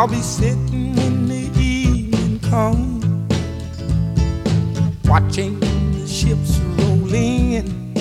[0.00, 3.04] I'll be sitting when the evening comes,
[5.04, 7.92] watching the ships roll in.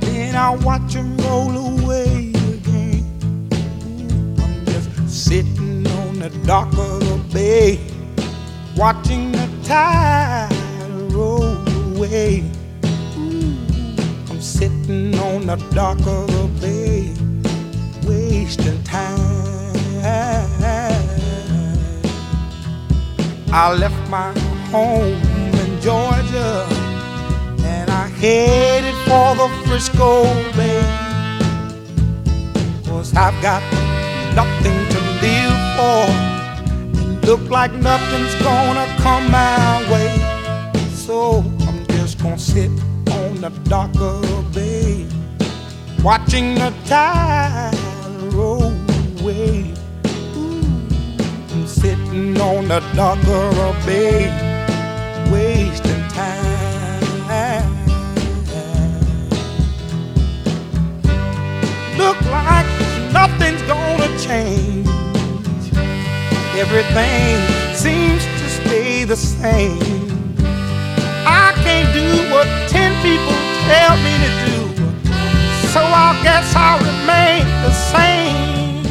[0.00, 3.06] Then I'll watch them roll away again.
[4.42, 7.78] I'm just sitting on the dock of the bay,
[8.76, 10.50] watching the tide
[11.12, 11.56] roll
[11.94, 12.42] away.
[14.28, 17.14] I'm sitting on the dock of the bay,
[18.08, 19.09] wasting time.
[23.52, 24.32] I left my
[24.70, 25.20] home
[25.62, 26.66] in Georgia
[27.64, 30.24] and I headed for the Frisco
[30.56, 30.82] Bay.
[32.86, 33.62] Cause I've got
[34.34, 36.30] nothing to live for
[37.30, 40.12] look like nothing's gonna come my way.
[40.90, 42.70] So I'm just gonna sit
[43.18, 45.06] on the dock of the bay,
[46.02, 47.72] watching the tide
[48.32, 48.72] roll
[49.20, 49.72] away.
[51.52, 54.28] I'm sitting on the of the bay,
[55.30, 57.00] wasting time.
[61.96, 62.66] Look like
[63.12, 64.88] nothing's gonna change.
[66.56, 67.38] Everything
[67.74, 69.78] seems to stay the same.
[71.26, 74.58] I can't do what ten people tell me to do,
[75.68, 78.84] so I guess I'll remain the same.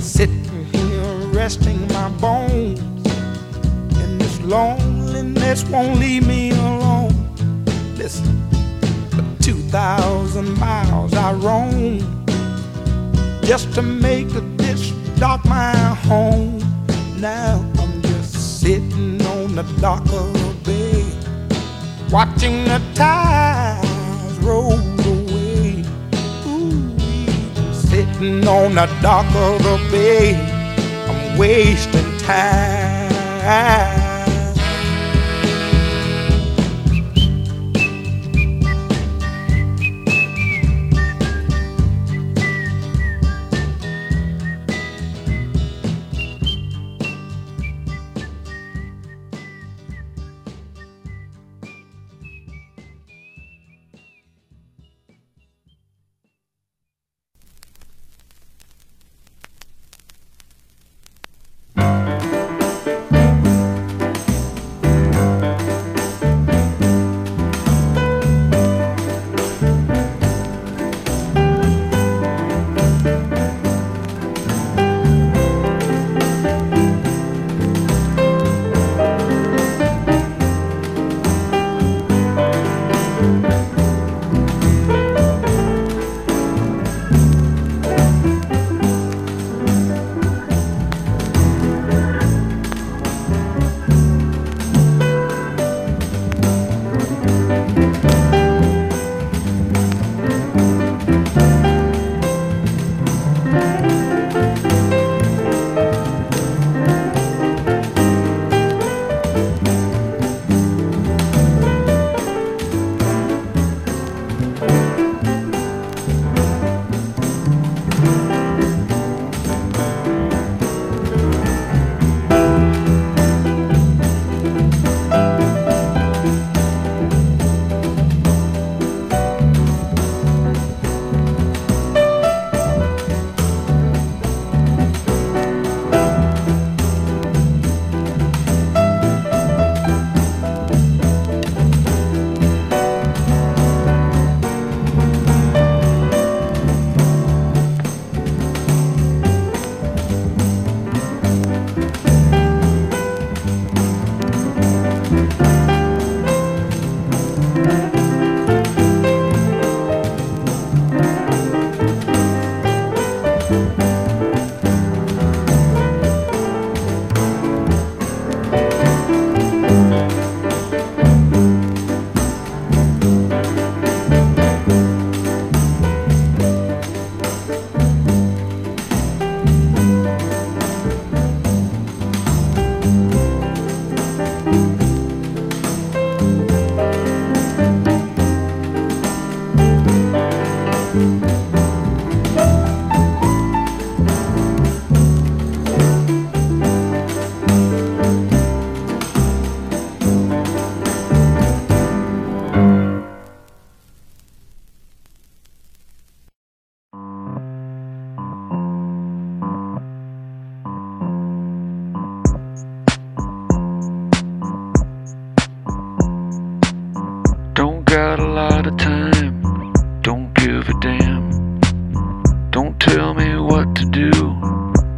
[0.00, 2.80] Sitting here resting my bones,
[4.44, 7.12] loneliness won't leave me alone.
[7.96, 8.38] Listen,
[9.10, 12.00] for two thousand miles I roam
[13.42, 16.58] just to make this dock my home.
[17.18, 21.04] Now I'm just sitting on the dock of the bay,
[22.10, 25.84] watching the tides roll away.
[26.46, 26.98] Ooh,
[27.72, 30.34] sitting on the dock of the bay,
[31.08, 33.93] I'm wasting time.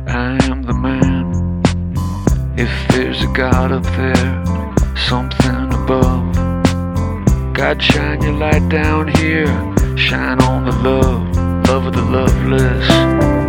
[0.06, 1.62] I am the man.
[2.58, 6.34] If there's a God up there, something above,
[7.54, 9.46] God shine your light down here,
[9.96, 11.36] shine on the love,
[11.68, 13.45] love of the loveless.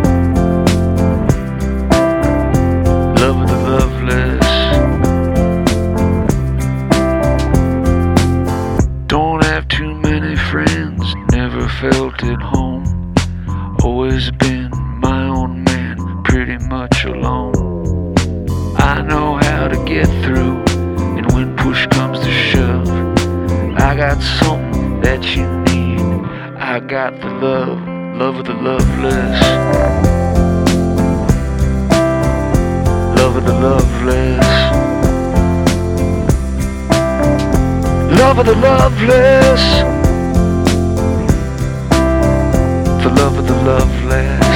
[38.10, 39.62] Love of the loveless.
[43.02, 44.48] The love of the loveless.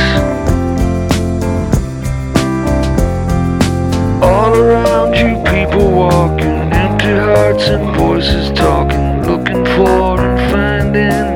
[4.23, 11.32] All around you, people walking, empty hearts and voices talking, looking for and finding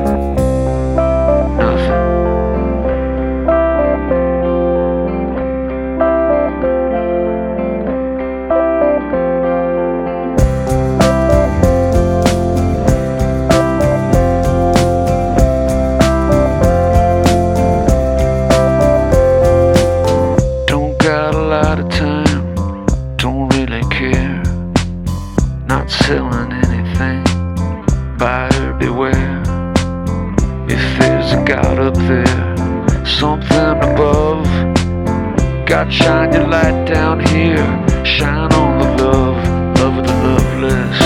[35.67, 37.57] God shine your light down here,
[38.05, 39.35] shine on the love,
[39.77, 41.01] love of the loveless.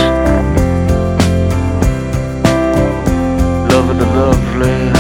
[3.74, 5.00] Love of the loveless.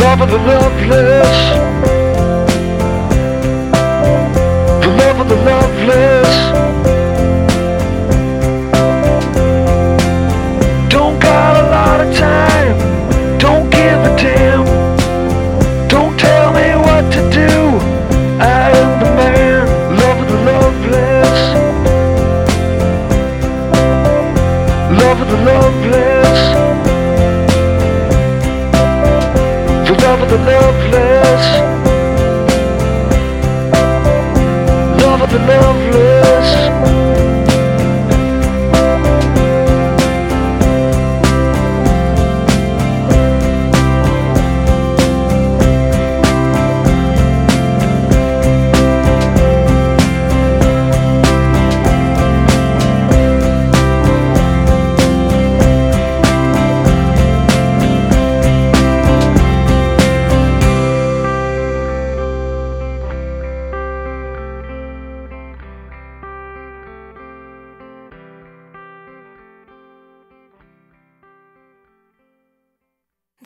[0.00, 1.38] Love of the loveless.
[4.84, 6.69] The love of the loveless.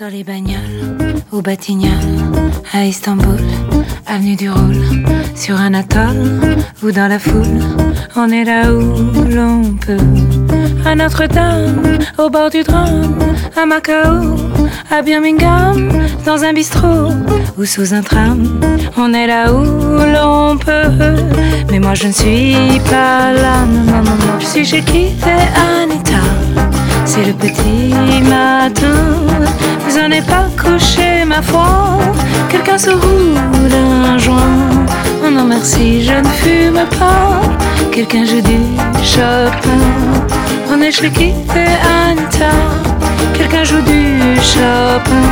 [0.04, 2.20] Dans les bagnoles, au Batignolles,
[2.74, 3.40] à Istanbul,
[4.06, 4.84] avenue du Roule,
[5.34, 7.62] sur un atoll ou dans la foule,
[8.14, 9.96] on est là où l'on peut.
[10.84, 13.16] À Notre-Dame, au bord du drame,
[13.56, 14.36] à Macao,
[14.90, 15.90] à Birmingham,
[16.26, 17.12] dans un bistrot
[17.56, 18.60] ou sous un tram,
[18.98, 21.16] on est là où l'on peut.
[21.70, 24.38] Mais moi je ne suis pas là, non, non, non, non.
[24.38, 25.48] Je suis chez qui fait
[25.82, 26.20] Anita?
[27.06, 27.94] C'est le petit
[28.28, 29.24] matin,
[29.98, 31.98] en êtes pas couché ma foi.
[32.48, 33.72] Quelqu'un se roule
[34.06, 34.86] un joint.
[35.24, 37.40] Oh non merci, je ne fume pas.
[37.92, 38.60] Quelqu'un joue du
[39.02, 39.84] Chopin.
[40.70, 42.50] On est chez fait Anita?
[43.34, 45.28] Quelqu'un joue du Chopin.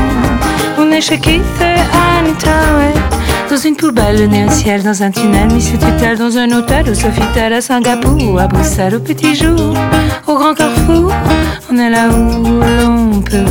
[0.78, 1.80] On est chez fait
[2.18, 2.94] Anita, ouais.
[3.52, 6.50] Dans une poubelle, le nez au ciel, dans un tunnel, mis sous tutelle, dans un
[6.52, 9.74] hôtel, au Sofitel, à Singapour, ou à Bruxelles, au petit jour,
[10.26, 11.12] au grand carrefour,
[11.70, 12.44] on est là où
[12.80, 13.44] l'on peut.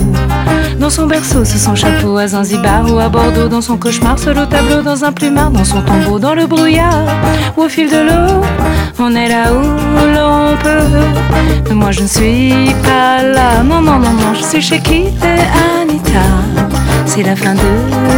[0.79, 4.39] Dans son berceau, sous son chapeau, à Zanzibar ou à Bordeaux, dans son cauchemar, seul
[4.39, 7.05] au tableau, dans un plumard, dans son tombeau, dans le brouillard,
[7.55, 8.41] ou au fil de l'eau,
[8.97, 10.97] on est là où l'on peut.
[11.69, 15.03] Mais moi je ne suis pas là, non, non, non, non, je suis chez qui
[15.03, 16.25] et Anita.
[17.05, 17.59] C'est la fin de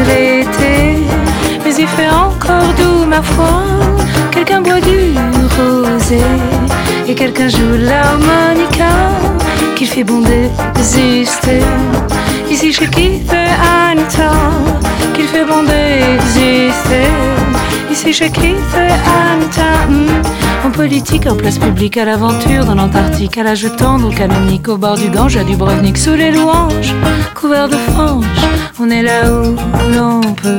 [0.08, 0.93] l'été,
[1.80, 3.64] il fait encore doux, ma foi.
[4.32, 5.14] Quelqu'un boit du
[5.58, 6.22] rosé
[7.08, 8.92] et quelqu'un joue l'harmonica
[9.76, 11.62] qu'il fait bon d'exister.
[12.52, 13.52] Ici chez qui fait
[13.90, 14.32] Anita,
[15.16, 17.10] qu'il fait bon d'exister.
[17.92, 19.74] Ici Ici je kiffe Anita.
[20.66, 24.78] En politique, en place publique, à l'aventure, dans l'Antarctique, à l'âge tendre, au canonique, au
[24.78, 26.94] bord du Gange, à Dubrovnik, sous les louanges,
[27.36, 28.26] couvert de franges.
[28.80, 29.56] On est là où
[29.94, 30.58] l'on peut.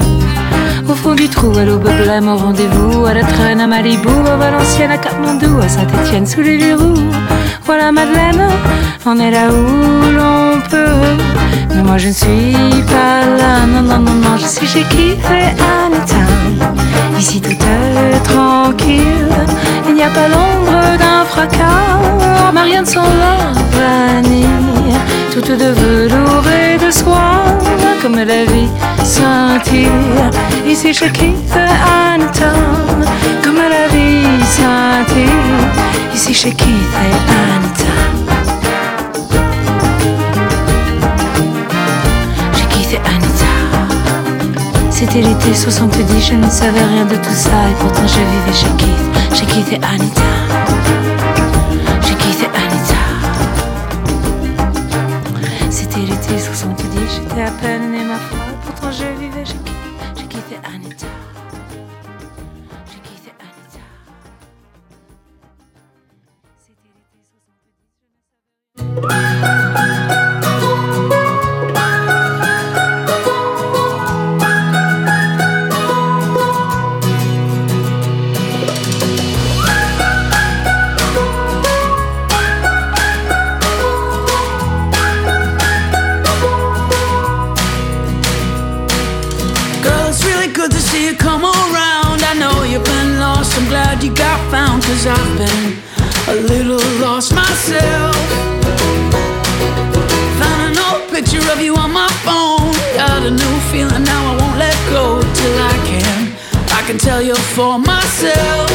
[0.88, 4.37] Au fond du trou, à l'aube blême, au rendez-vous, à la traîne, à Malibu, à
[4.37, 6.95] Valenciennes, à Katmandou, à Saint-Étienne, sous les verrous.
[7.64, 8.49] Voilà Madeleine,
[9.07, 11.75] on est là où l'on peut.
[11.75, 15.55] Mais moi je ne suis pas là, non, non, non, non, je suis chez kiffé
[15.85, 16.23] Anita.
[17.19, 19.35] Ici tout est tranquille,
[19.88, 24.47] il n'y a pas l'ombre d'un fracas, mais rien ne s'en va vanille,
[25.33, 27.45] toute de velours et de soie,
[28.04, 28.68] comme la vie,
[29.02, 29.88] sentir.
[30.66, 33.00] Ici je quitte un temps,
[33.42, 35.32] comme la vie, sentir.
[36.14, 38.04] Ici je quitte un temps.
[42.52, 43.88] Je quitte un temps.
[44.90, 48.66] C'était l'été 70, je ne savais rien de tout ça et pourtant je vivais, je
[48.76, 50.30] quitte, je quitté Anita.
[52.02, 53.02] Je quitté Anita.
[55.70, 56.74] C'était l'été 70
[57.35, 58.34] happened in my
[97.54, 98.16] myself.
[100.40, 102.73] Found an old picture of you on my phone.
[102.96, 105.04] Got a new feeling now, I won't let go
[105.38, 106.20] till I can.
[106.78, 108.68] I can tell you for myself.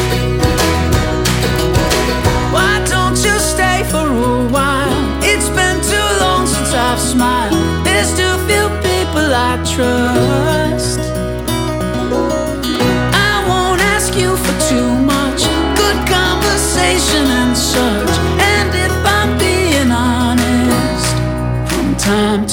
[2.54, 5.02] Why don't you stay for a while?
[5.30, 7.84] It's been too long since I've smiled.
[7.84, 10.89] There's too few people I trust.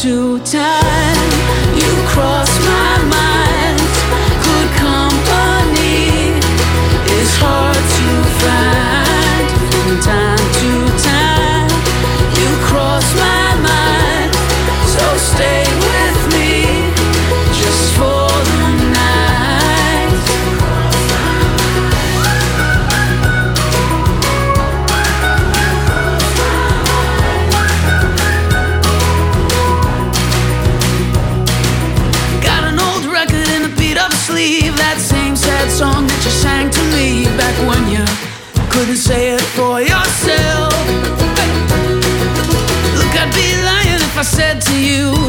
[0.01, 1.17] To time,
[1.75, 2.66] you cross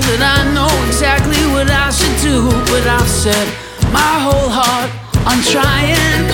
[0.08, 2.48] that I know exactly what I should do.
[2.70, 3.48] But I've set
[3.92, 4.90] my whole heart
[5.28, 6.27] on trying.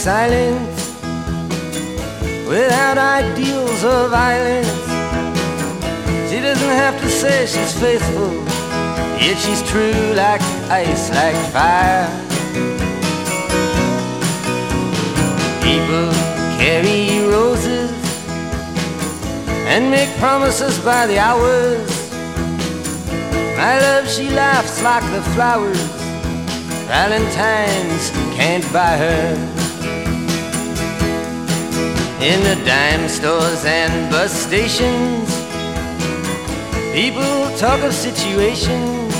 [0.00, 0.94] Silence
[2.48, 4.66] without ideals of violence.
[6.30, 8.32] She doesn't have to say she's faithful,
[9.20, 10.40] yet she's true like
[10.70, 12.08] ice, like fire.
[15.60, 16.08] People
[16.56, 17.92] carry roses
[19.68, 21.90] and make promises by the hours.
[23.58, 25.82] My love, she laughs like the flowers.
[26.88, 29.59] Valentine's can't buy her
[32.22, 35.26] in the dime stores and bus stations.
[36.92, 39.14] People talk of situations,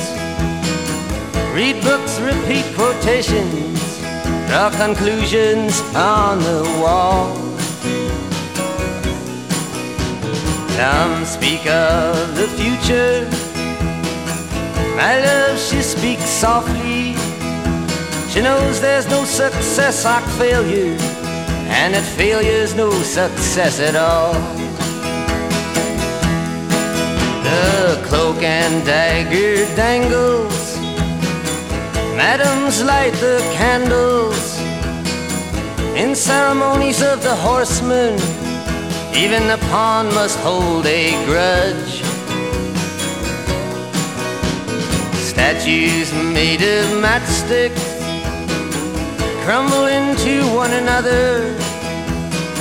[1.55, 4.01] read books, repeat quotations,
[4.49, 7.35] draw conclusions on the wall.
[10.77, 13.25] Some speak of the future.
[14.97, 17.15] My love, she speaks softly.
[18.29, 21.10] She knows there's no success like failure
[21.71, 24.35] and that failure's no success at all.
[27.45, 30.77] The cloak and dagger dangles,
[32.17, 34.59] madams light the candles
[35.97, 38.15] in ceremonies of the horsemen.
[39.15, 42.03] Even the pawn must hold a grudge.
[45.31, 47.91] Statues made of matchsticks
[49.45, 51.60] crumble into one another.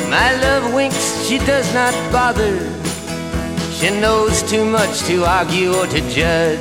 [0.10, 2.58] My love winks, she does not bother.
[3.74, 6.60] She knows too much to argue or to judge.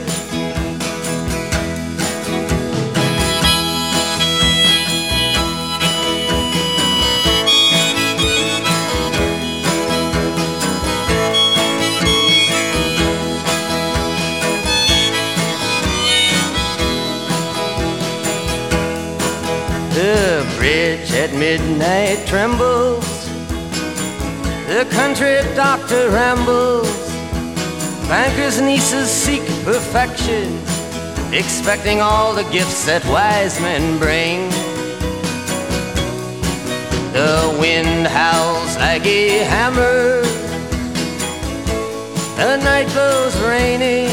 [19.94, 23.17] The bridge at midnight trembles.
[24.68, 26.92] The country doctor rambles.
[28.06, 30.60] Bankers' nieces seek perfection,
[31.32, 34.50] expecting all the gifts that wise men bring.
[37.14, 40.20] The wind howls like a hammer.
[42.36, 44.12] The night blows rainy.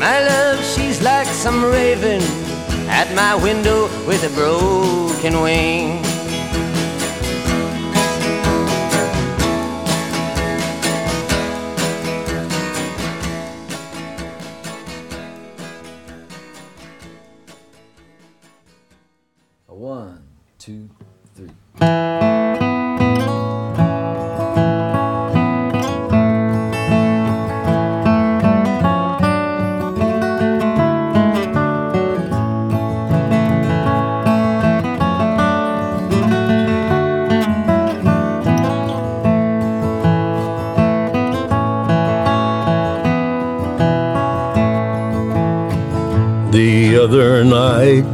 [0.00, 2.20] My love, she's like some raven
[2.90, 6.07] at my window with a broken wing.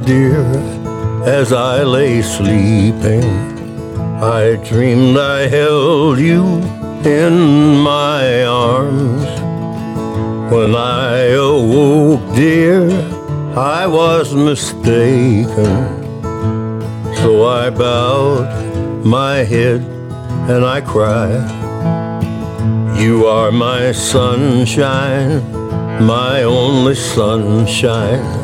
[0.05, 0.45] Dear,
[1.25, 3.25] as I lay sleeping,
[4.23, 6.45] I dreamed I held you
[7.05, 9.25] in my arms.
[10.53, 12.91] When I awoke, dear,
[13.57, 16.03] I was mistaken.
[17.17, 19.81] So I bowed my head
[20.51, 21.51] and I cried.
[23.01, 25.43] You are my sunshine,
[26.05, 28.44] my only sunshine.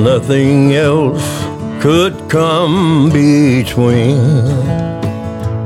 [0.00, 1.26] Nothing else
[1.82, 4.18] could come between.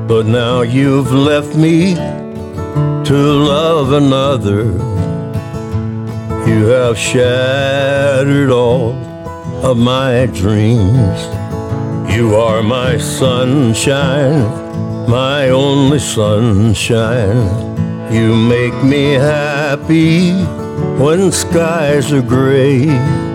[0.08, 4.64] But now you've left me to love another.
[6.50, 8.94] You have shattered all
[9.62, 11.18] of my dreams.
[12.16, 14.40] You are my sunshine,
[15.08, 17.66] my only sunshine.
[18.12, 20.32] You make me happy
[21.02, 23.25] when skies are gray.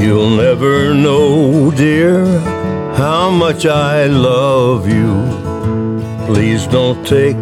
[0.00, 2.24] You'll never know, dear,
[2.94, 5.12] how much I love you.
[6.26, 7.36] Please don't take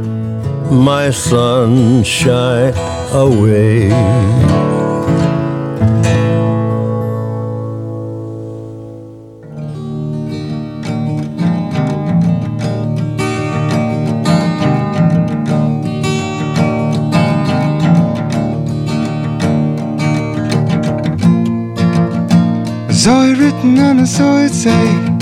[0.71, 2.75] my sunshine
[3.13, 4.78] away.
[24.07, 25.18] Saw it written and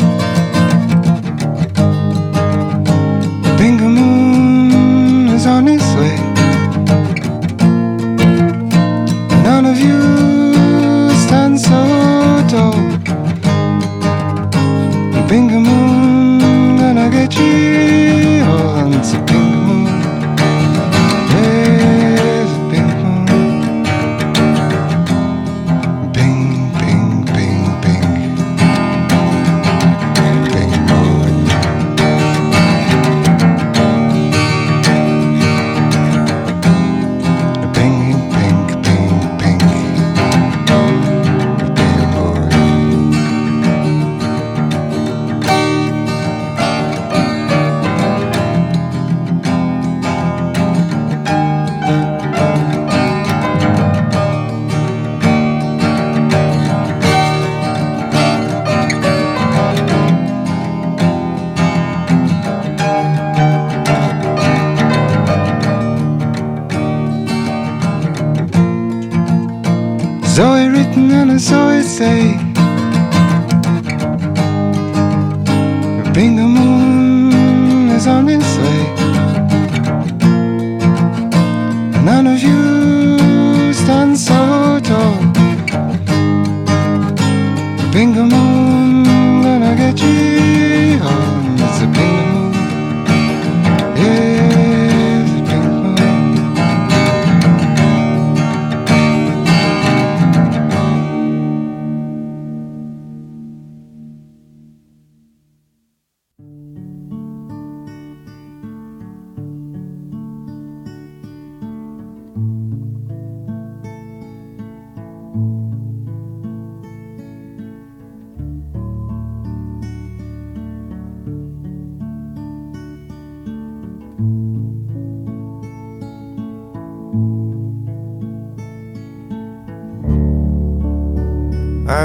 [71.37, 72.46] written and I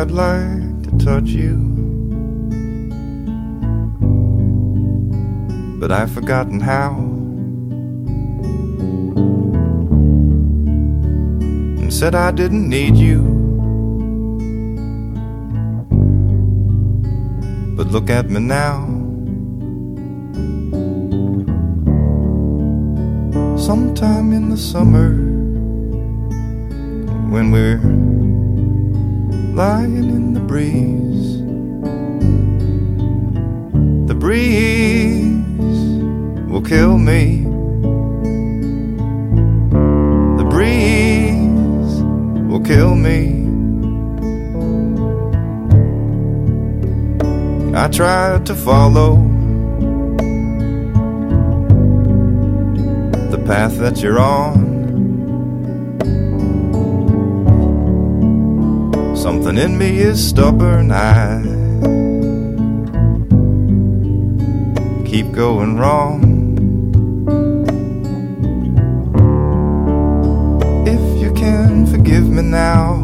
[0.01, 1.57] I'd like to touch you,
[5.79, 6.95] but I've forgotten how.
[11.77, 13.21] And said I didn't need you.
[17.77, 18.87] But look at me now.
[23.55, 25.11] Sometime in the summer,
[27.29, 28.10] when we're
[29.61, 31.37] lying in the breeze.
[34.07, 35.69] The breeze
[36.49, 37.23] will kill me.
[40.41, 41.93] The breeze
[42.49, 43.19] will kill me.
[47.83, 49.11] I tried to follow
[53.33, 54.60] the path that you're on.
[59.51, 60.93] Something in me is stubborn.
[60.93, 61.41] I
[65.05, 66.23] keep going wrong.
[70.87, 72.95] If you can forgive me now,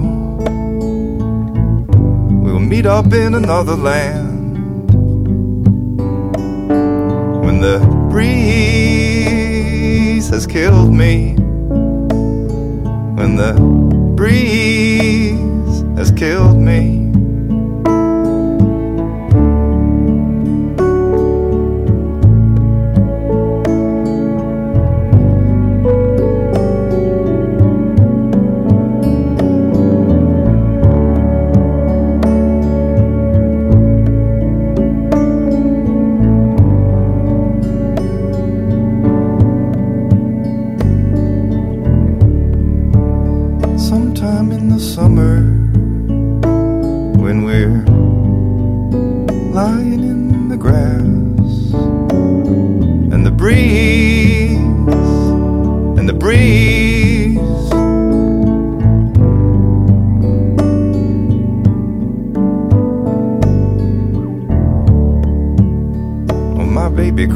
[2.43, 4.57] we'll meet up in another land
[7.43, 7.79] when the
[8.10, 8.29] breeze
[10.29, 11.36] has killed me.
[13.17, 13.53] When the
[14.15, 15.57] breeze
[15.97, 16.96] has killed me.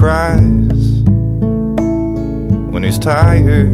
[0.02, 1.04] Cries
[2.74, 3.70] when he's tired.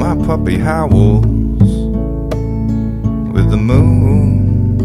[0.00, 1.26] My puppy howls
[3.34, 4.78] with the moon.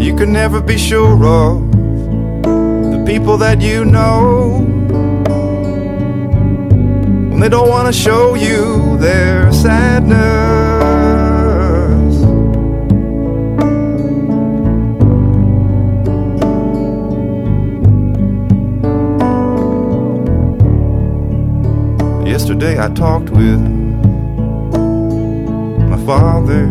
[0.00, 1.70] You can never be sure of
[2.90, 4.73] the people that you know
[7.34, 10.14] when they don't want to show you their sadness.
[22.24, 23.58] Yesterday I talked with
[25.90, 26.66] my father.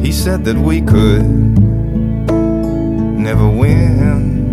[0.00, 1.44] He said that we could
[3.24, 4.44] never win.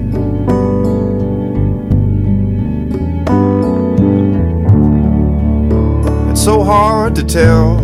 [6.31, 7.79] It's so hard to tell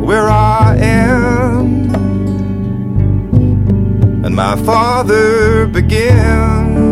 [0.00, 1.94] where I am
[4.24, 6.91] and my father begins.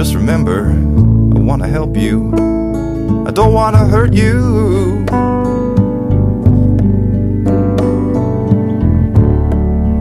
[0.00, 2.32] Just remember, I want to help you.
[3.26, 5.04] I don't want to hurt you.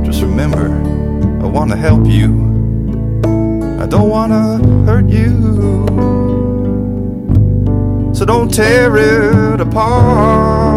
[0.06, 0.72] Just remember,
[1.44, 2.32] I want to help you.
[3.82, 5.34] I don't want to hurt you.
[8.16, 10.69] So don't tear it apart.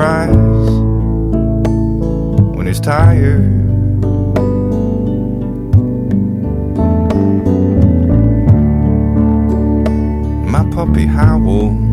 [0.00, 0.34] Cries,
[2.56, 3.44] when he's tired.
[10.46, 11.89] My puppy howls